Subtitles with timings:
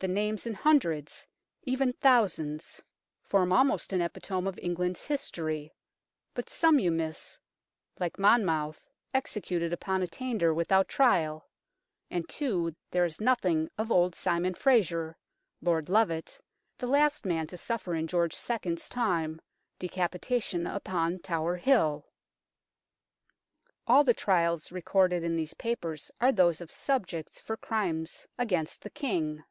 [0.00, 1.26] The names in hundreds,
[1.64, 2.80] even thousands,
[3.20, 3.90] form THE BAGA DE SECRETIS
[4.30, 5.74] 155 almost an epitome of England's history,
[6.34, 7.36] but some you miss,
[7.98, 11.48] like Monmouth, executed upon attainder without trial;
[12.12, 15.16] and, too, there is nothing of old Simon Eraser,
[15.60, 16.38] Lord Lovat,
[16.78, 18.76] the last man to suffer, in George II.
[18.76, 19.40] 's time,
[19.80, 22.06] decapitation upon Tower Hill.
[23.88, 28.90] All the trials recorded in these papers are those of subjects for crimes against the
[28.90, 29.42] King.